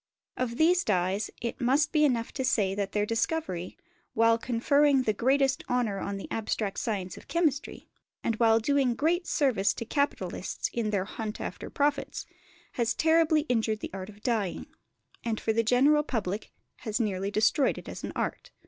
[0.35, 3.77] Of these dyes it must be enough to say that their discovery,
[4.15, 7.87] while conferring the greatest honour on the abstract science of chemistry,
[8.23, 12.25] and while doing great service to capitalists in their hunt after profits,
[12.71, 14.65] has terribly injured the art of dyeing,
[15.23, 18.49] and for the general public has nearly destroyed it as an art.